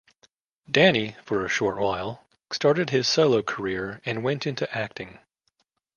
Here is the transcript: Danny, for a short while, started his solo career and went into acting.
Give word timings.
Danny, 0.71 1.15
for 1.23 1.45
a 1.45 1.47
short 1.47 1.77
while, 1.77 2.25
started 2.51 2.89
his 2.89 3.07
solo 3.07 3.43
career 3.43 4.01
and 4.03 4.23
went 4.23 4.47
into 4.47 4.67
acting. 4.75 5.19